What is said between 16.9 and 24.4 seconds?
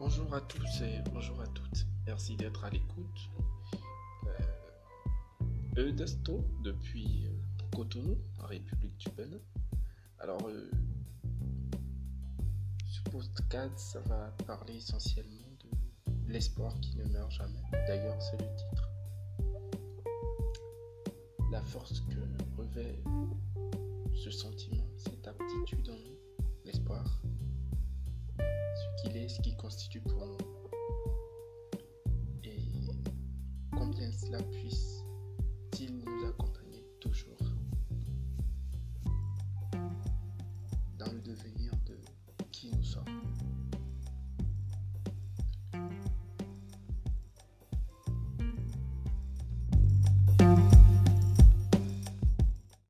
ne meurt jamais. D'ailleurs, c'est le titre. La force que revêt ce